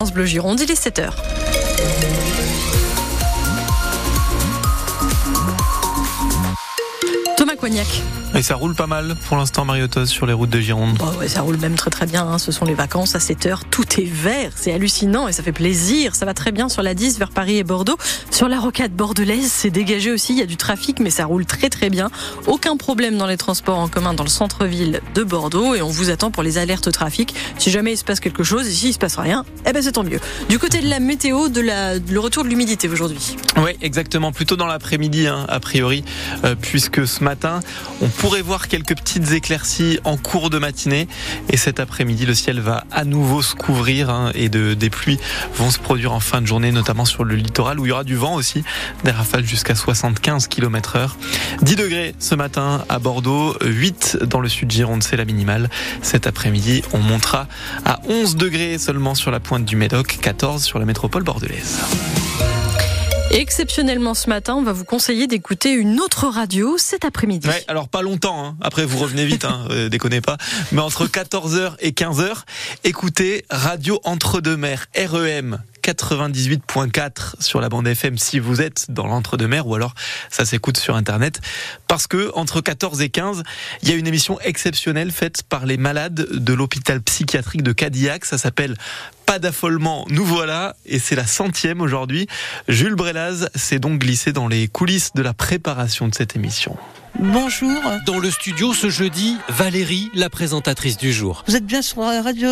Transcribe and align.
France 0.00 0.12
Bleu 0.12 0.26
Gironde, 0.26 0.60
il 0.60 0.70
est 0.70 0.80
7h. 0.80 1.10
Thomas 7.36 7.56
Cognac. 7.56 7.88
Et 8.34 8.42
ça 8.42 8.54
roule 8.54 8.74
pas 8.74 8.86
mal 8.86 9.16
pour 9.26 9.36
l'instant, 9.36 9.64
Mariotos, 9.64 10.06
sur 10.06 10.26
les 10.26 10.32
routes 10.32 10.50
de 10.50 10.60
Gironde. 10.60 10.96
Oh 11.00 11.18
ouais, 11.18 11.28
ça 11.28 11.40
roule 11.40 11.56
même 11.56 11.74
très 11.74 11.90
très 11.90 12.06
bien. 12.06 12.24
hein. 12.26 12.38
Ce 12.38 12.52
sont 12.52 12.64
les 12.66 12.74
vacances 12.74 13.14
à 13.14 13.20
7 13.20 13.46
heures. 13.46 13.64
Tout 13.64 14.00
est 14.00 14.04
vert. 14.08 14.52
C'est 14.54 14.72
hallucinant 14.72 15.26
et 15.28 15.32
ça 15.32 15.42
fait 15.42 15.50
plaisir. 15.52 16.14
Ça 16.14 16.24
va 16.26 16.34
très 16.34 16.52
bien 16.52 16.68
sur 16.68 16.82
la 16.82 16.94
10 16.94 17.18
vers 17.18 17.30
Paris 17.30 17.56
et 17.56 17.64
Bordeaux. 17.64 17.96
Sur 18.30 18.48
la 18.48 18.60
rocade 18.60 18.92
bordelaise, 18.92 19.50
c'est 19.50 19.70
dégagé 19.70 20.12
aussi. 20.12 20.34
Il 20.34 20.38
y 20.38 20.42
a 20.42 20.46
du 20.46 20.56
trafic, 20.58 21.00
mais 21.00 21.10
ça 21.10 21.24
roule 21.24 21.46
très 21.46 21.68
très 21.70 21.88
bien. 21.90 22.10
Aucun 22.46 22.76
problème 22.76 23.16
dans 23.16 23.26
les 23.26 23.38
transports 23.38 23.78
en 23.78 23.88
commun 23.88 24.14
dans 24.14 24.24
le 24.24 24.28
centre-ville 24.28 25.00
de 25.14 25.22
Bordeaux. 25.24 25.74
Et 25.74 25.82
on 25.82 25.88
vous 25.88 26.10
attend 26.10 26.30
pour 26.30 26.42
les 26.42 26.58
alertes 26.58 26.92
trafic. 26.92 27.34
Si 27.58 27.70
jamais 27.70 27.92
il 27.94 27.96
se 27.96 28.04
passe 28.04 28.20
quelque 28.20 28.44
chose, 28.44 28.68
et 28.68 28.72
s'il 28.72 28.92
se 28.92 28.98
passe 28.98 29.16
rien, 29.16 29.44
eh 29.66 29.72
ben 29.72 29.82
c'est 29.82 29.92
tant 29.92 30.04
mieux. 30.04 30.20
Du 30.48 30.58
côté 30.58 30.80
de 30.80 30.88
la 30.88 31.00
météo, 31.00 31.48
de 31.48 31.62
la, 31.62 31.98
le 31.98 32.20
retour 32.20 32.44
de 32.44 32.48
l'humidité 32.50 32.88
aujourd'hui. 32.88 33.36
Oui, 33.56 33.72
exactement. 33.80 34.32
Plutôt 34.32 34.56
dans 34.56 34.66
l'après-midi, 34.66 35.26
hein, 35.26 35.46
a 35.48 35.58
priori, 35.60 36.04
euh, 36.44 36.54
puisque 36.60 37.06
ce 37.06 37.24
matin, 37.24 37.60
on 38.02 38.08
pourrait 38.18 38.42
voir 38.42 38.68
quelques 38.68 38.96
petites 38.96 39.30
éclaircies 39.30 40.00
en 40.04 40.16
cours 40.16 40.50
de 40.50 40.58
matinée. 40.58 41.08
Et 41.50 41.56
cet 41.56 41.78
après-midi, 41.78 42.26
le 42.26 42.34
ciel 42.34 42.60
va 42.60 42.84
à 42.90 43.04
nouveau 43.04 43.42
se 43.42 43.54
couvrir 43.54 44.10
hein, 44.10 44.32
et 44.34 44.48
de, 44.48 44.74
des 44.74 44.90
pluies 44.90 45.18
vont 45.54 45.70
se 45.70 45.78
produire 45.78 46.12
en 46.12 46.20
fin 46.20 46.40
de 46.40 46.46
journée, 46.46 46.72
notamment 46.72 47.04
sur 47.04 47.24
le 47.24 47.36
littoral 47.36 47.78
où 47.78 47.86
il 47.86 47.90
y 47.90 47.92
aura 47.92 48.04
du 48.04 48.16
vent 48.16 48.34
aussi, 48.34 48.64
des 49.04 49.12
rafales 49.12 49.44
jusqu'à 49.44 49.74
75 49.74 50.48
km 50.48 50.96
heure. 50.96 51.16
10 51.62 51.76
degrés 51.76 52.14
ce 52.18 52.34
matin 52.34 52.84
à 52.88 52.98
Bordeaux, 52.98 53.56
8 53.64 54.18
dans 54.22 54.40
le 54.40 54.48
sud 54.48 54.70
Gironde, 54.70 55.02
c'est 55.02 55.16
la 55.16 55.24
minimale. 55.24 55.70
Cet 56.02 56.26
après-midi, 56.26 56.82
on 56.92 56.98
montera 56.98 57.46
à 57.84 58.00
11 58.08 58.36
degrés 58.36 58.78
seulement 58.78 59.14
sur 59.14 59.30
la 59.30 59.38
pointe 59.38 59.64
du 59.64 59.76
Médoc, 59.76 60.18
14 60.20 60.64
sur 60.64 60.80
la 60.80 60.84
métropole 60.84 61.22
bordelaise. 61.22 61.78
Et 63.38 63.40
exceptionnellement 63.40 64.14
ce 64.14 64.28
matin, 64.28 64.56
on 64.56 64.62
va 64.62 64.72
vous 64.72 64.84
conseiller 64.84 65.28
d'écouter 65.28 65.70
une 65.70 66.00
autre 66.00 66.26
radio 66.26 66.76
cet 66.76 67.04
après-midi. 67.04 67.46
Ouais, 67.46 67.64
alors 67.68 67.88
pas 67.88 68.02
longtemps, 68.02 68.44
hein. 68.44 68.56
après 68.60 68.84
vous 68.84 68.98
revenez 68.98 69.24
vite, 69.26 69.44
hein, 69.44 69.64
euh, 69.70 69.88
déconnez 69.88 70.20
pas, 70.20 70.38
mais 70.72 70.80
entre 70.80 71.06
14h 71.06 71.74
et 71.78 71.92
15h, 71.92 72.42
écoutez 72.82 73.44
Radio 73.48 74.00
Entre-deux-Mers, 74.02 74.86
REM 74.96 75.62
98.4 75.88 77.40
sur 77.40 77.62
la 77.62 77.70
bande 77.70 77.88
FM 77.88 78.18
si 78.18 78.38
vous 78.38 78.60
êtes 78.60 78.90
dans 78.90 79.06
l'entre-deux-mer 79.06 79.66
ou 79.66 79.74
alors 79.74 79.94
ça 80.28 80.44
s'écoute 80.44 80.76
sur 80.76 80.96
internet 80.96 81.40
parce 81.86 82.06
que 82.06 82.30
entre 82.34 82.60
14 82.60 83.00
et 83.00 83.08
15 83.08 83.42
il 83.82 83.88
y 83.88 83.92
a 83.92 83.96
une 83.96 84.06
émission 84.06 84.38
exceptionnelle 84.40 85.10
faite 85.10 85.44
par 85.44 85.64
les 85.64 85.78
malades 85.78 86.26
de 86.30 86.52
l'hôpital 86.52 87.00
psychiatrique 87.00 87.62
de 87.62 87.72
Cadillac 87.72 88.26
ça 88.26 88.36
s'appelle 88.36 88.76
pas 89.24 89.38
d'affolement, 89.38 90.06
nous 90.08 90.24
voilà, 90.24 90.74
et 90.86 90.98
c'est 90.98 91.14
la 91.14 91.26
centième 91.26 91.82
aujourd'hui. 91.82 92.28
Jules 92.66 92.94
Brelaz 92.94 93.50
s'est 93.54 93.78
donc 93.78 94.00
glissé 94.00 94.32
dans 94.32 94.48
les 94.48 94.68
coulisses 94.68 95.12
de 95.14 95.20
la 95.20 95.34
préparation 95.34 96.08
de 96.08 96.14
cette 96.14 96.34
émission. 96.34 96.78
Bonjour, 97.18 97.72
Dans 98.06 98.20
le 98.20 98.30
studio 98.30 98.72
ce 98.72 98.88
jeudi, 98.90 99.36
Valérie, 99.48 100.08
la 100.14 100.30
présentatrice 100.30 100.96
du 100.96 101.12
jour. 101.12 101.42
vous 101.48 101.56
êtes 101.56 101.66
bien 101.66 101.82
sur 101.82 102.00
la 102.02 102.22
radio 102.22 102.48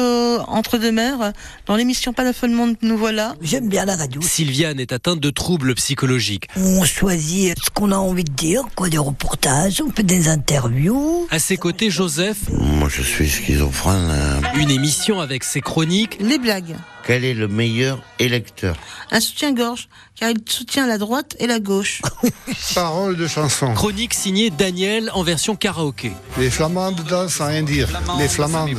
Entre-deux-Mers, 0.48 1.33
dans 1.67 1.77
l'émission 1.77 2.12
Pas 2.12 2.25
d'affolement, 2.25 2.67
nous 2.83 2.98
voilà. 2.98 3.36
J'aime 3.41 3.69
bien 3.69 3.84
la 3.84 3.95
radio. 3.95 4.20
Sylviane 4.23 4.81
est 4.81 4.92
atteinte 4.92 5.20
de 5.20 5.31
troubles 5.31 5.75
psychologiques. 5.77 6.48
On 6.56 6.84
choisit 6.84 7.55
ce 7.64 7.70
qu'on 7.70 7.92
a 7.92 7.97
envie 7.97 8.25
de 8.25 8.33
dire, 8.33 8.62
quoi, 8.75 8.89
des 8.89 8.98
reportages, 8.98 9.81
on 9.86 9.92
fait 9.92 10.03
des 10.03 10.27
interviews. 10.28 11.28
À 11.30 11.39
ses 11.39 11.56
côtés, 11.56 11.89
Joseph, 11.91 12.39
Moi, 12.51 12.89
je 12.89 13.03
suis 13.03 13.28
schizophrène. 13.30 14.08
euh. 14.11 14.41
une 14.56 14.70
émission 14.70 15.20
avec 15.20 15.45
ses 15.45 15.61
chroniques. 15.61 16.17
Les 16.20 16.39
blagues. 16.39 16.75
Quel 17.06 17.25
est 17.25 17.34
le 17.34 17.47
meilleur 17.47 18.01
électeur? 18.19 18.77
Un 19.12 19.20
soutien-gorge, 19.20 19.89
car 20.19 20.28
il 20.30 20.39
soutient 20.48 20.89
la 20.89 20.98
droite 20.98 21.36
et 21.39 21.47
la 21.47 21.61
gauche. 21.61 22.03
Paroles 22.75 23.17
de 23.17 23.28
chansons. 23.28 23.73
Chronique 23.75 24.12
signée 24.12 24.51
Daniel 24.58 25.10
en 25.12 25.22
version 25.22 25.55
karaoké. 25.55 26.12
Les 26.39 26.48
flamandes 26.48 27.02
dansent 27.08 27.34
sans 27.34 27.48
rien 27.48 27.62
dire. 27.62 27.89
Les 28.18 28.27
flamandes, 28.27 28.78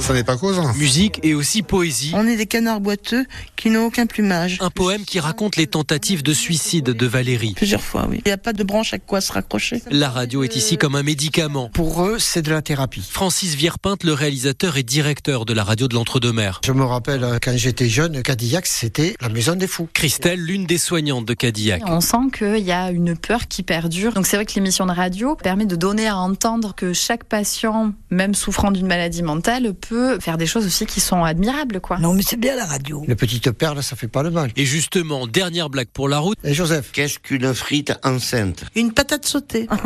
ça 0.00 0.14
n'est 0.14 0.22
pas 0.22 0.36
causant. 0.36 0.72
Musique 0.74 1.18
et 1.24 1.34
aussi 1.34 1.62
poésie. 1.62 2.12
On 2.14 2.26
est 2.26 2.36
des 2.36 2.46
canards 2.46 2.80
boiteux 2.80 3.26
qui 3.56 3.70
n'ont 3.70 3.86
aucun 3.86 4.06
plumage. 4.06 4.58
Un 4.60 4.70
poème 4.70 5.04
qui 5.04 5.18
raconte 5.18 5.56
les 5.56 5.66
tentatives 5.66 6.22
de 6.22 6.32
suicide 6.32 6.84
de 6.84 7.06
Valérie. 7.06 7.54
Plusieurs 7.56 7.82
fois, 7.82 8.06
oui. 8.08 8.22
Il 8.24 8.28
n'y 8.28 8.32
a 8.32 8.38
pas 8.38 8.52
de 8.52 8.62
branche 8.62 8.94
à 8.94 8.98
quoi 8.98 9.20
se 9.20 9.32
raccrocher. 9.32 9.82
La 9.90 10.08
radio 10.08 10.44
est 10.44 10.54
ici 10.54 10.76
comme 10.76 10.94
un 10.94 11.02
médicament. 11.02 11.68
Pour 11.72 12.04
eux, 12.04 12.18
c'est 12.20 12.42
de 12.42 12.50
la 12.50 12.62
thérapie. 12.62 13.02
Francis 13.10 13.56
Vierpinte, 13.56 14.04
le 14.04 14.12
réalisateur 14.12 14.76
et 14.76 14.84
directeur 14.84 15.46
de 15.46 15.52
la 15.52 15.64
radio 15.64 15.88
de 15.88 15.94
l'Entre-deux-Mers. 15.94 16.60
Je 16.64 16.72
me 16.72 16.84
rappelle 16.84 17.24
euh, 17.24 17.38
quand 17.42 17.56
j'étais 17.56 17.88
jeune, 17.88 18.22
Cadillac, 18.22 18.66
c'était 18.66 19.16
la 19.20 19.30
maison 19.30 19.56
des 19.56 19.66
fous. 19.66 19.88
Christelle, 19.94 20.38
l'une 20.38 20.66
des 20.66 20.78
soignantes 20.78 21.24
de 21.24 21.34
Cadillac. 21.34 21.82
On 21.86 22.00
sent 22.00 22.16
qu'il 22.36 22.58
y 22.58 22.72
a 22.72 22.92
une 22.92 23.16
peur 23.16 23.48
qui 23.48 23.64
perdure. 23.64 24.12
Donc 24.12 24.26
c'est 24.26 24.36
vrai 24.36 24.46
que 24.46 24.54
l'émission 24.54 24.86
de 24.86 24.92
radio 24.92 25.07
permet 25.42 25.66
de 25.66 25.76
donner 25.76 26.06
à 26.06 26.16
entendre 26.16 26.74
que 26.74 26.92
chaque 26.92 27.24
patient, 27.24 27.92
même 28.10 28.34
souffrant 28.34 28.70
d'une 28.70 28.86
maladie 28.86 29.22
mentale, 29.22 29.74
peut 29.74 30.18
faire 30.20 30.38
des 30.38 30.46
choses 30.46 30.66
aussi 30.66 30.86
qui 30.86 31.00
sont 31.00 31.24
admirables, 31.24 31.80
quoi. 31.80 31.98
Non, 31.98 32.14
mais 32.14 32.22
c'est 32.22 32.36
bien 32.38 32.56
la 32.56 32.66
radio. 32.66 33.04
Une 33.06 33.14
petite 33.16 33.50
perle, 33.52 33.82
ça 33.82 33.96
fait 33.96 34.08
pas 34.08 34.22
de 34.22 34.30
mal. 34.30 34.50
Et 34.56 34.64
justement, 34.64 35.26
dernière 35.26 35.70
blague 35.70 35.88
pour 35.88 36.08
la 36.08 36.18
route. 36.18 36.38
Et 36.44 36.54
Joseph, 36.54 36.90
Qu'est-ce 36.92 37.18
qu'une 37.18 37.54
frite 37.54 37.92
enceinte? 38.02 38.64
Une 38.74 38.92
patate 38.92 39.26
sautée. 39.26 39.68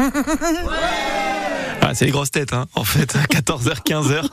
Ah, 0.75 1.32
c'est 1.95 2.05
les 2.05 2.11
grosses 2.11 2.31
têtes, 2.31 2.53
hein, 2.53 2.67
en 2.75 2.85
fait, 2.85 3.17
à 3.17 3.23
14h, 3.25 3.83
15h 3.85 4.25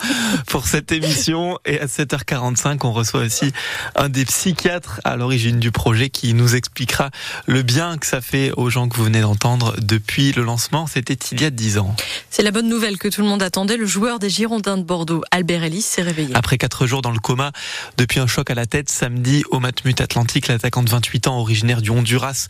pour 0.48 0.68
cette 0.68 0.92
émission. 0.92 1.58
Et 1.66 1.80
à 1.80 1.86
7h45, 1.86 2.80
on 2.84 2.92
reçoit 2.92 3.22
aussi 3.22 3.52
un 3.96 4.10
des 4.10 4.26
psychiatres 4.26 5.02
à 5.04 5.16
l'origine 5.16 5.60
du 5.60 5.72
projet 5.72 6.10
qui 6.10 6.34
nous 6.34 6.56
expliquera 6.56 7.10
le 7.46 7.62
bien 7.62 7.98
que 7.98 8.06
ça 8.06 8.22
fait 8.22 8.52
aux 8.58 8.70
gens 8.70 8.88
que 8.88 8.96
vous 8.96 9.04
venez 9.04 9.22
d'entendre 9.22 9.76
depuis 9.80 10.32
le 10.32 10.44
lancement. 10.44 10.88
C'était 10.88 11.18
il 11.32 11.42
y 11.42 11.46
a 11.46 11.50
10 11.50 11.78
ans. 11.80 11.96
C'est 12.30 12.44
la 12.44 12.52
bonne 12.52 12.70
nouvelle 12.70 12.98
que 12.98 13.08
tout 13.08 13.22
le 13.22 13.28
monde 13.28 13.44
attendait. 13.44 13.78
Le 13.78 13.86
joueur 13.86 14.20
des 14.20 14.30
Girondins 14.30 14.78
de 14.78 14.84
Bordeaux, 14.84 15.24
Albert 15.32 15.64
Ellis, 15.64 15.82
s'est 15.82 16.02
réveillé. 16.02 16.36
Après 16.36 16.58
4 16.58 16.86
jours 16.86 17.02
dans 17.02 17.12
le 17.12 17.20
coma, 17.20 17.52
depuis 17.98 18.20
un 18.20 18.28
choc 18.28 18.50
à 18.50 18.56
la 18.56 18.66
tête 18.66 18.90
samedi 18.90 19.44
au 19.52 19.60
Matmut 19.60 20.00
Atlantique, 20.02 20.48
l'attaquant 20.48 20.84
de 20.84 20.90
28 20.90 21.28
ans 21.28 21.40
originaire 21.40 21.82
du 21.82 21.90
Honduras 21.90 22.48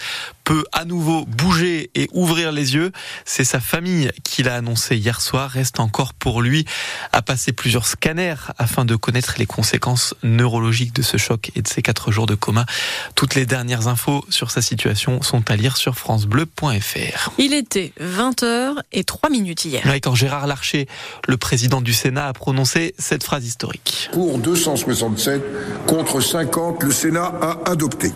peut 0.50 0.66
à 0.74 0.84
nouveau 0.84 1.26
bouger 1.28 1.92
et 1.94 2.10
ouvrir 2.12 2.52
les 2.52 2.74
yeux. 2.74 2.92
C'est 3.24 3.44
sa 3.44 3.60
famille 3.60 4.10
qui 4.24 4.42
l'a 4.42 4.56
annoncé 4.56 4.98
hier 4.98 5.22
soir. 5.22 5.52
Reste 5.52 5.80
encore 5.80 6.16
pour 6.16 6.42
lui 6.42 6.66
à 7.12 7.22
passer 7.22 7.52
plusieurs 7.52 7.86
scanners 7.86 8.34
afin 8.58 8.84
de 8.84 8.96
connaître 8.96 9.36
les 9.38 9.46
conséquences 9.46 10.16
neurologiques 10.24 10.92
de 10.92 11.04
ce 11.04 11.18
choc 11.18 11.52
et 11.56 11.62
de 11.62 11.68
ces 11.68 11.84
4 11.84 12.10
jours 12.10 12.26
de 12.26 12.34
coma. 12.34 12.66
Toutes 13.14 13.36
les 13.36 13.46
dernières 13.46 13.88
infos 13.88 14.26
sur 14.30 14.50
sa 14.50 14.64
situation 14.64 15.22
sont 15.22 15.52
à 15.52 15.56
lire 15.56 15.78
sur 15.78 15.96
francebleu.fr. 15.96 17.30
Il 17.38 17.54
était 17.54 17.94
20h 18.02 18.74
et 18.92 19.04
3 19.04 19.30
minutes 19.30 19.66
hier. 19.66 19.86
Ouais, 19.86 20.02
quand 20.02 20.16
Gérard 20.16 20.48
Larcher, 20.48 20.88
le 21.28 21.38
président 21.38 21.80
du 21.80 21.94
Sénat, 21.94 22.26
a 22.26 22.34
prononcé 22.34 22.96
cette 22.98 23.24
phrase 23.24 23.46
historique. 23.46 24.10
Pour 24.14 24.40
267 24.40 25.44
contre 25.86 26.22
50, 26.22 26.82
le 26.82 26.92
Sénat 26.92 27.34
a 27.40 27.70
adopté. 27.70 28.12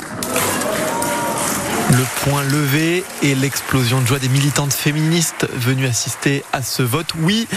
Le 1.98 2.04
point 2.24 2.44
levé 2.44 3.04
et 3.22 3.36
l'explosion 3.36 4.02
de 4.02 4.08
joie 4.08 4.18
des 4.18 4.28
militantes 4.28 4.74
féministes 4.74 5.48
venues 5.54 5.86
assister 5.86 6.44
à 6.52 6.64
ce 6.64 6.82
vote. 6.82 7.14
Oui, 7.20 7.48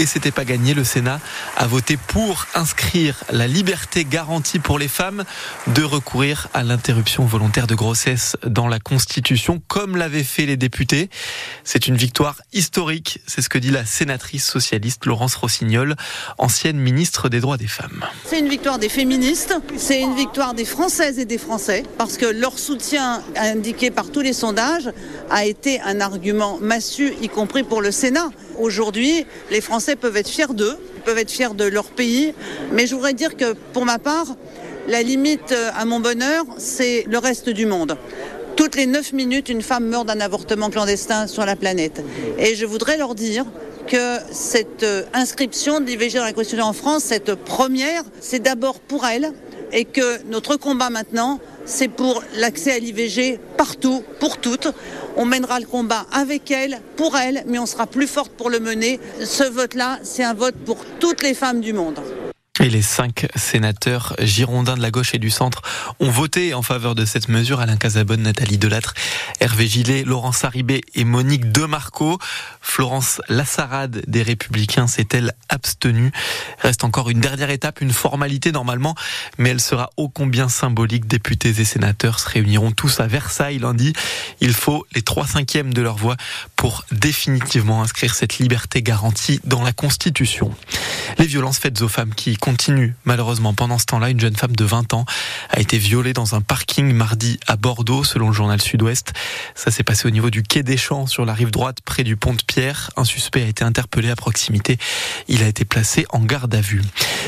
et 0.00 0.06
c'était 0.06 0.30
pas 0.30 0.46
gagné. 0.46 0.72
Le 0.72 0.82
Sénat 0.82 1.20
a 1.56 1.66
voté 1.66 1.98
pour 1.98 2.46
inscrire 2.54 3.22
la 3.30 3.46
liberté 3.46 4.06
garantie 4.06 4.58
pour 4.58 4.78
les 4.78 4.88
femmes 4.88 5.24
de 5.66 5.82
recourir 5.82 6.48
à 6.54 6.62
l'interruption 6.62 7.26
volontaire 7.26 7.66
de 7.66 7.74
grossesse 7.74 8.36
dans 8.46 8.66
la 8.66 8.78
Constitution, 8.78 9.62
comme 9.68 9.96
l'avaient 9.96 10.24
fait 10.24 10.46
les 10.46 10.56
députés. 10.56 11.10
C'est 11.64 11.86
une 11.86 11.96
victoire 11.96 12.40
historique. 12.54 13.20
C'est 13.26 13.42
ce 13.42 13.50
que 13.50 13.58
dit 13.58 13.70
la 13.70 13.84
sénatrice 13.84 14.46
socialiste 14.46 15.04
Laurence 15.04 15.34
Rossignol, 15.34 15.94
ancienne 16.38 16.78
ministre 16.78 17.28
des 17.28 17.40
droits 17.40 17.58
des 17.58 17.68
femmes. 17.68 18.06
C'est 18.24 18.38
une 18.38 18.48
victoire 18.48 18.78
des 18.78 18.88
féministes, 18.88 19.54
c'est 19.76 20.00
une 20.00 20.14
victoire 20.14 20.54
des 20.54 20.64
Françaises 20.64 21.18
et 21.18 21.26
des 21.26 21.38
Français, 21.38 21.82
parce 21.98 22.16
que 22.16 22.26
leur 22.26 22.58
soutien 22.58 23.22
indiqué 23.36 23.90
par 23.90 24.10
tous 24.10 24.22
les 24.22 24.32
sondages 24.32 24.90
a 25.28 25.44
été 25.44 25.78
un 25.82 26.00
argument 26.00 26.58
massu, 26.58 27.12
y 27.20 27.28
compris 27.28 27.64
pour 27.64 27.82
le 27.82 27.92
Sénat. 27.92 28.30
Aujourd'hui, 28.58 29.26
les 29.50 29.60
Français 29.60 29.89
peuvent 29.96 30.16
être 30.16 30.28
fiers 30.28 30.54
d'eux, 30.54 30.76
peuvent 31.04 31.18
être 31.18 31.30
fiers 31.30 31.54
de 31.54 31.64
leur 31.64 31.86
pays, 31.86 32.34
mais 32.72 32.86
je 32.86 32.94
voudrais 32.94 33.14
dire 33.14 33.36
que 33.36 33.54
pour 33.72 33.84
ma 33.84 33.98
part, 33.98 34.36
la 34.88 35.02
limite 35.02 35.54
à 35.74 35.84
mon 35.84 36.00
bonheur, 36.00 36.44
c'est 36.58 37.04
le 37.08 37.18
reste 37.18 37.48
du 37.48 37.66
monde. 37.66 37.96
Toutes 38.56 38.76
les 38.76 38.86
9 38.86 39.12
minutes, 39.12 39.48
une 39.48 39.62
femme 39.62 39.86
meurt 39.86 40.06
d'un 40.06 40.20
avortement 40.20 40.68
clandestin 40.68 41.26
sur 41.26 41.46
la 41.46 41.56
planète. 41.56 42.02
Et 42.38 42.54
je 42.54 42.66
voudrais 42.66 42.98
leur 42.98 43.14
dire 43.14 43.46
que 43.86 44.18
cette 44.30 44.82
euh, 44.82 45.02
inscription 45.14 45.80
de 45.80 45.86
l'IVG 45.86 46.18
dans 46.18 46.24
la 46.24 46.32
Constitution 46.32 46.66
en 46.66 46.72
France, 46.72 47.04
cette 47.04 47.34
première, 47.34 48.02
c'est 48.20 48.38
d'abord 48.38 48.78
pour 48.78 49.04
elle 49.06 49.32
et 49.72 49.84
que 49.84 50.22
notre 50.26 50.56
combat 50.56 50.90
maintenant, 50.90 51.40
c'est 51.64 51.88
pour 51.88 52.22
l'accès 52.36 52.72
à 52.72 52.78
l'IVG 52.78 53.40
partout, 53.56 54.02
pour 54.18 54.38
toutes. 54.38 54.68
On 55.22 55.26
mènera 55.26 55.60
le 55.60 55.66
combat 55.66 56.06
avec 56.12 56.50
elle, 56.50 56.80
pour 56.96 57.14
elle, 57.14 57.44
mais 57.46 57.58
on 57.58 57.66
sera 57.66 57.86
plus 57.86 58.06
forte 58.06 58.32
pour 58.32 58.48
le 58.48 58.58
mener. 58.58 58.98
Ce 59.22 59.44
vote-là, 59.44 59.98
c'est 60.02 60.24
un 60.24 60.32
vote 60.32 60.54
pour 60.64 60.78
toutes 60.98 61.22
les 61.22 61.34
femmes 61.34 61.60
du 61.60 61.74
monde. 61.74 62.00
Et 62.62 62.68
les 62.68 62.82
cinq 62.82 63.26
sénateurs 63.36 64.14
girondins 64.20 64.76
de 64.76 64.82
la 64.82 64.90
gauche 64.90 65.14
et 65.14 65.18
du 65.18 65.30
centre 65.30 65.62
ont 65.98 66.10
voté 66.10 66.52
en 66.52 66.60
faveur 66.60 66.94
de 66.94 67.06
cette 67.06 67.30
mesure. 67.30 67.60
Alain 67.60 67.78
Casabonne, 67.78 68.20
Nathalie 68.20 68.58
Delattre, 68.58 68.92
Hervé 69.40 69.66
Gillet, 69.66 70.04
Laurence 70.04 70.44
Haribé 70.44 70.82
et 70.94 71.04
Monique 71.04 71.52
Demarco. 71.52 72.18
Florence 72.60 73.22
Lassarade 73.28 74.02
des 74.06 74.22
Républicains 74.22 74.86
s'est-elle 74.86 75.32
abstenue? 75.48 76.12
Reste 76.58 76.84
encore 76.84 77.08
une 77.08 77.20
dernière 77.20 77.48
étape, 77.48 77.80
une 77.80 77.92
formalité 77.92 78.52
normalement, 78.52 78.94
mais 79.38 79.48
elle 79.48 79.60
sera 79.60 79.88
ô 79.96 80.10
combien 80.10 80.50
symbolique? 80.50 81.06
Députés 81.06 81.58
et 81.58 81.64
sénateurs 81.64 82.20
se 82.20 82.28
réuniront 82.28 82.72
tous 82.72 83.00
à 83.00 83.06
Versailles 83.06 83.58
lundi. 83.58 83.94
Il 84.42 84.52
faut 84.52 84.86
les 84.94 85.00
trois 85.00 85.26
cinquièmes 85.26 85.72
de 85.72 85.80
leur 85.80 85.96
voix 85.96 86.18
pour 86.56 86.84
définitivement 86.92 87.82
inscrire 87.82 88.14
cette 88.14 88.38
liberté 88.38 88.82
garantie 88.82 89.40
dans 89.44 89.62
la 89.62 89.72
Constitution. 89.72 90.54
Les 91.16 91.26
violences 91.26 91.58
faites 91.58 91.80
aux 91.80 91.88
femmes 91.88 92.14
qui 92.14 92.36
malheureusement 93.04 93.54
pendant 93.54 93.78
ce 93.78 93.86
temps-là. 93.86 94.10
Une 94.10 94.20
jeune 94.20 94.36
femme 94.36 94.54
de 94.56 94.64
20 94.64 94.94
ans 94.94 95.04
a 95.50 95.60
été 95.60 95.78
violée 95.78 96.12
dans 96.12 96.34
un 96.34 96.40
parking 96.40 96.92
mardi 96.92 97.38
à 97.46 97.56
Bordeaux, 97.56 98.04
selon 98.04 98.28
le 98.28 98.32
journal 98.32 98.60
Sud-Ouest. 98.60 99.12
Ça 99.54 99.70
s'est 99.70 99.82
passé 99.82 100.06
au 100.06 100.10
niveau 100.10 100.30
du 100.30 100.42
quai 100.42 100.62
des 100.62 100.76
Champs, 100.76 101.06
sur 101.06 101.24
la 101.24 101.34
rive 101.34 101.50
droite, 101.50 101.78
près 101.84 102.04
du 102.04 102.16
pont 102.16 102.34
de 102.34 102.42
Pierre. 102.42 102.90
Un 102.96 103.04
suspect 103.04 103.42
a 103.42 103.46
été 103.46 103.64
interpellé 103.64 104.10
à 104.10 104.16
proximité. 104.16 104.78
Il 105.28 105.42
a 105.42 105.48
été 105.48 105.64
placé 105.64 106.06
en 106.10 106.20
garde 106.20 106.54
à 106.54 106.60
vue. 106.60 106.82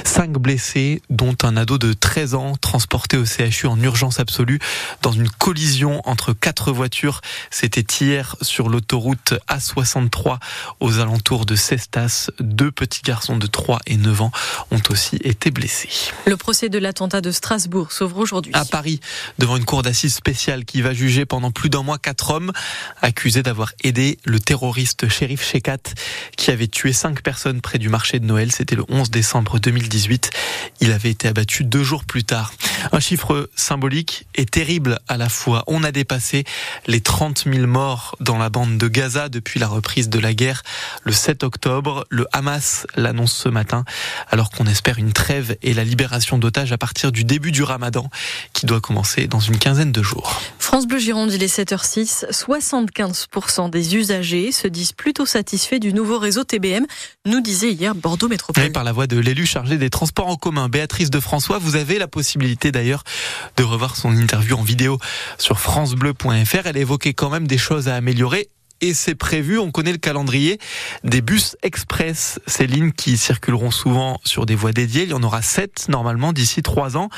Cinq 0.04 0.32
blessés, 0.32 1.02
dont 1.10 1.36
un 1.42 1.56
ado 1.56 1.78
de 1.78 1.92
13 1.92 2.34
ans 2.34 2.56
transporté 2.56 3.16
au 3.16 3.24
CHU 3.24 3.66
en 3.66 3.80
urgence 3.80 4.18
absolue 4.20 4.58
dans 5.02 5.12
une 5.12 5.28
collision 5.28 6.00
entre 6.04 6.32
quatre 6.32 6.72
voitures. 6.72 7.20
C'était 7.50 7.86
hier 8.00 8.36
sur 8.42 8.68
l'autoroute 8.68 9.34
A63 9.48 10.38
aux 10.80 10.98
alentours 10.98 11.46
de 11.46 11.54
Cestas. 11.54 12.30
Deux 12.40 12.70
petits 12.70 13.02
garçons 13.02 13.36
de 13.36 13.46
3 13.46 13.80
et 13.86 13.96
9 13.96 14.22
ans 14.22 14.32
ont 14.70 14.82
aussi 14.90 15.11
été 15.24 15.50
blessés. 15.50 15.88
Le 16.26 16.36
procès 16.36 16.68
de 16.68 16.78
l'attentat 16.78 17.20
de 17.20 17.30
Strasbourg 17.30 17.92
s'ouvre 17.92 18.18
aujourd'hui. 18.18 18.52
À 18.54 18.64
Paris, 18.64 19.00
devant 19.38 19.56
une 19.56 19.64
cour 19.64 19.82
d'assises 19.82 20.14
spéciale 20.14 20.64
qui 20.64 20.82
va 20.82 20.92
juger 20.94 21.26
pendant 21.26 21.50
plus 21.50 21.70
d'un 21.70 21.82
mois 21.82 21.98
quatre 21.98 22.30
hommes 22.30 22.52
accusés 23.00 23.42
d'avoir 23.42 23.72
aidé 23.84 24.18
le 24.24 24.40
terroriste 24.40 25.08
shérif 25.08 25.42
Shekat 25.44 25.78
qui 26.36 26.50
avait 26.50 26.68
tué 26.68 26.92
cinq 26.92 27.22
personnes 27.22 27.60
près 27.60 27.78
du 27.78 27.88
marché 27.88 28.18
de 28.18 28.24
Noël. 28.24 28.52
C'était 28.52 28.76
le 28.76 28.84
11 28.88 29.10
décembre 29.10 29.58
2018. 29.58 30.30
Il 30.80 30.92
avait 30.92 31.10
été 31.10 31.28
abattu 31.28 31.64
deux 31.64 31.82
jours 31.82 32.04
plus 32.04 32.24
tard. 32.24 32.52
Un 32.92 33.00
chiffre 33.00 33.50
symbolique 33.56 34.26
et 34.34 34.46
terrible 34.46 34.98
à 35.08 35.16
la 35.16 35.28
fois. 35.28 35.64
On 35.66 35.84
a 35.84 35.92
dépassé 35.92 36.44
les 36.86 37.00
30 37.00 37.44
000 37.52 37.66
morts 37.66 38.16
dans 38.20 38.38
la 38.38 38.50
bande 38.50 38.78
de 38.78 38.88
Gaza 38.88 39.28
depuis 39.28 39.60
la 39.60 39.68
reprise 39.68 40.08
de 40.08 40.18
la 40.18 40.34
guerre 40.34 40.62
le 41.04 41.12
7 41.12 41.42
octobre. 41.42 42.06
Le 42.10 42.26
Hamas 42.32 42.86
l'annonce 42.96 43.32
ce 43.32 43.48
matin, 43.48 43.84
alors 44.30 44.50
qu'on 44.50 44.66
espère 44.66 44.98
une 44.98 45.12
trêve 45.12 45.56
et 45.62 45.74
la 45.74 45.84
libération 45.84 46.38
d'otages 46.38 46.72
à 46.72 46.78
partir 46.78 47.12
du 47.12 47.24
début 47.24 47.52
du 47.52 47.62
ramadan, 47.62 48.08
qui 48.52 48.66
doit 48.66 48.80
commencer 48.80 49.26
dans 49.26 49.40
une 49.40 49.58
quinzaine 49.58 49.92
de 49.92 50.02
jours. 50.02 50.40
France 50.58 50.86
Bleu 50.86 50.98
Gironde, 50.98 51.32
il 51.32 51.42
est 51.42 51.58
7h06. 51.58 52.26
75% 52.30 53.70
des 53.70 53.96
usagers 53.96 54.52
se 54.52 54.68
disent 54.68 54.92
plutôt 54.92 55.26
satisfaits 55.26 55.78
du 55.78 55.92
nouveau 55.92 56.18
réseau 56.18 56.44
TBM, 56.44 56.84
nous 57.26 57.40
disait 57.40 57.72
hier 57.72 57.94
Bordeaux 57.94 58.28
Métropole. 58.28 58.64
Et 58.64 58.70
par 58.70 58.84
la 58.84 58.92
voix 58.92 59.06
de 59.06 59.18
l'élu 59.18 59.46
chargé 59.46 59.76
des 59.76 59.90
transports 59.90 60.28
en 60.28 60.36
commun, 60.36 60.68
Béatrice 60.68 61.10
de 61.10 61.20
François, 61.20 61.58
vous 61.58 61.76
avez 61.76 61.98
la 61.98 62.08
possibilité 62.08 62.61
d'ailleurs 62.70 63.02
de 63.56 63.64
revoir 63.64 63.96
son 63.96 64.16
interview 64.16 64.56
en 64.56 64.62
vidéo 64.62 64.98
sur 65.38 65.58
francebleu.fr. 65.58 66.66
Elle 66.66 66.76
évoquait 66.76 67.14
quand 67.14 67.30
même 67.30 67.46
des 67.46 67.58
choses 67.58 67.88
à 67.88 67.96
améliorer 67.96 68.48
et 68.82 68.94
c'est 68.94 69.14
prévu. 69.14 69.58
On 69.58 69.70
connaît 69.70 69.92
le 69.92 69.98
calendrier 69.98 70.58
des 71.04 71.22
bus 71.22 71.56
express, 71.62 72.40
ces 72.46 72.66
lignes 72.66 72.92
qui 72.92 73.16
circuleront 73.16 73.70
souvent 73.70 74.20
sur 74.24 74.44
des 74.44 74.56
voies 74.56 74.72
dédiées. 74.72 75.04
Il 75.04 75.10
y 75.10 75.14
en 75.14 75.22
aura 75.22 75.40
sept 75.40 75.88
normalement 75.88 76.32
d'ici 76.32 76.62
trois 76.62 76.96
ans. 76.96 77.08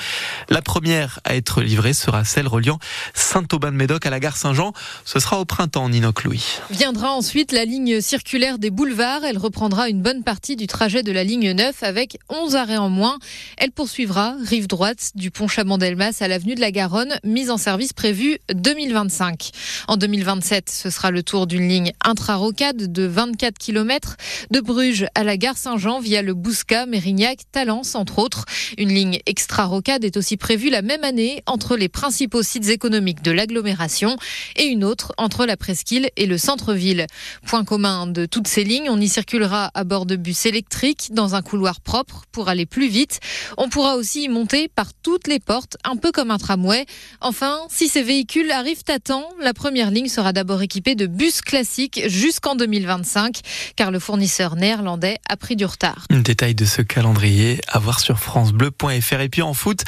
La 0.50 0.62
première 0.62 1.18
à 1.24 1.34
être 1.34 1.62
livrée 1.62 1.94
sera 1.94 2.24
celle 2.24 2.46
reliant 2.46 2.78
Saint-Aubin-de-Médoc 3.14 4.06
à 4.06 4.10
la 4.10 4.20
gare 4.20 4.36
Saint-Jean. 4.36 4.72
Ce 5.04 5.18
sera 5.18 5.40
au 5.40 5.46
printemps, 5.46 5.88
Ninoc 5.88 6.22
Louis. 6.24 6.44
Viendra 6.70 7.12
ensuite 7.12 7.50
la 7.50 7.64
ligne 7.64 8.00
circulaire 8.02 8.58
des 8.58 8.70
boulevards. 8.70 9.24
Elle 9.24 9.38
reprendra 9.38 9.88
une 9.88 10.02
bonne 10.02 10.22
partie 10.22 10.56
du 10.56 10.66
trajet 10.66 11.02
de 11.02 11.12
la 11.12 11.24
ligne 11.24 11.52
9 11.52 11.82
avec 11.82 12.18
11 12.28 12.56
arrêts 12.56 12.76
en 12.76 12.90
moins. 12.90 13.18
Elle 13.56 13.72
poursuivra 13.72 14.34
rive 14.44 14.66
droite 14.66 15.12
du 15.14 15.30
pont 15.30 15.48
Chabandelmas 15.48 16.18
à 16.20 16.28
l'avenue 16.28 16.54
de 16.54 16.60
la 16.60 16.70
Garonne, 16.70 17.18
mise 17.24 17.50
en 17.50 17.56
service 17.56 17.94
prévue 17.94 18.38
2025. 18.52 19.50
En 19.88 19.96
2027, 19.96 20.68
ce 20.68 20.90
sera 20.90 21.10
le 21.10 21.22
tour 21.22 21.46
du 21.46 21.53
une 21.54 21.68
ligne 21.68 21.92
intra-rocade 22.04 22.92
de 22.92 23.04
24 23.04 23.56
km 23.58 24.16
de 24.50 24.60
Bruges 24.60 25.06
à 25.14 25.24
la 25.24 25.36
gare 25.36 25.56
Saint-Jean 25.56 26.00
via 26.00 26.20
le 26.20 26.34
Bouscat, 26.34 26.86
Mérignac, 26.86 27.38
Talence, 27.52 27.94
entre 27.94 28.18
autres. 28.18 28.44
Une 28.76 28.88
ligne 28.88 29.20
extra-rocade 29.26 30.04
est 30.04 30.16
aussi 30.16 30.36
prévue 30.36 30.68
la 30.68 30.82
même 30.82 31.04
année 31.04 31.42
entre 31.46 31.76
les 31.76 31.88
principaux 31.88 32.42
sites 32.42 32.68
économiques 32.68 33.22
de 33.22 33.30
l'agglomération 33.30 34.16
et 34.56 34.64
une 34.64 34.84
autre 34.84 35.12
entre 35.16 35.46
la 35.46 35.56
presqu'île 35.56 36.10
et 36.16 36.26
le 36.26 36.38
centre-ville. 36.38 37.06
Point 37.46 37.64
commun 37.64 38.06
de 38.06 38.26
toutes 38.26 38.48
ces 38.48 38.64
lignes, 38.64 38.90
on 38.90 39.00
y 39.00 39.08
circulera 39.08 39.70
à 39.74 39.84
bord 39.84 40.06
de 40.06 40.16
bus 40.16 40.46
électriques 40.46 41.10
dans 41.12 41.34
un 41.36 41.42
couloir 41.42 41.80
propre 41.80 42.24
pour 42.32 42.48
aller 42.48 42.66
plus 42.66 42.88
vite. 42.88 43.20
On 43.58 43.68
pourra 43.68 43.96
aussi 43.96 44.24
y 44.24 44.28
monter 44.28 44.68
par 44.68 44.92
toutes 44.92 45.28
les 45.28 45.38
portes, 45.38 45.76
un 45.84 45.96
peu 45.96 46.10
comme 46.10 46.32
un 46.32 46.38
tramway. 46.38 46.84
Enfin, 47.20 47.58
si 47.68 47.88
ces 47.88 48.02
véhicules 48.02 48.50
arrivent 48.50 48.82
à 48.88 48.98
temps, 48.98 49.28
la 49.40 49.54
première 49.54 49.92
ligne 49.92 50.08
sera 50.08 50.32
d'abord 50.32 50.60
équipée 50.62 50.96
de 50.96 51.06
bus 51.06 51.40
classique 51.44 52.02
jusqu'en 52.06 52.56
2025, 52.56 53.40
car 53.76 53.90
le 53.90 53.98
fournisseur 53.98 54.56
néerlandais 54.56 55.18
a 55.28 55.36
pris 55.36 55.56
du 55.56 55.64
retard. 55.64 56.06
Détail 56.10 56.54
de 56.54 56.64
ce 56.64 56.82
calendrier 56.82 57.60
à 57.68 57.78
voir 57.78 58.00
sur 58.00 58.18
francebleu.fr. 58.18 59.20
Et 59.20 59.28
puis 59.28 59.42
en 59.42 59.54
foot, 59.54 59.84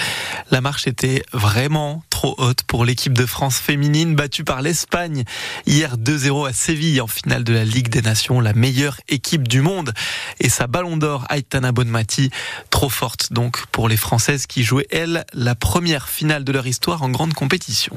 la 0.51 0.61
marche 0.61 0.87
était 0.87 1.23
vraiment 1.33 2.03
trop 2.11 2.35
haute 2.39 2.63
pour 2.63 2.85
l'équipe 2.85 3.13
de 3.13 3.27
France 3.27 3.59
féminine, 3.59 4.15
battue 4.15 4.45
par 4.45 4.63
l'Espagne 4.63 5.25
hier 5.67 5.97
2-0 5.97 6.49
à 6.49 6.53
Séville 6.53 7.01
en 7.01 7.07
finale 7.07 7.45
de 7.45 7.53
la 7.53 7.65
Ligue 7.65 7.89
des 7.89 8.03
Nations, 8.03 8.41
la 8.41 8.53
meilleure 8.53 9.01
équipe 9.09 9.49
du 9.49 9.61
monde. 9.61 9.93
Et 10.41 10.49
sa 10.49 10.67
ballon 10.67 10.97
d'or, 10.97 11.27
Aitana 11.31 11.73
Bonmati, 11.73 12.31
trop 12.71 12.89
forte 12.89 13.33
donc 13.33 13.67
pour 13.67 13.89
les 13.89 13.97
Françaises 13.97 14.47
qui 14.47 14.63
jouaient, 14.63 14.87
elles, 14.91 15.25
la 15.33 15.55
première 15.55 16.09
finale 16.09 16.45
de 16.45 16.53
leur 16.53 16.67
histoire 16.67 17.03
en 17.03 17.09
grande 17.09 17.35
compétition. 17.35 17.95